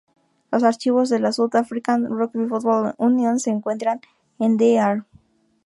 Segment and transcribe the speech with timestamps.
[0.51, 4.01] Los archivos de la South African Rugby Football Union se encuentran
[4.39, 5.05] en De Aar.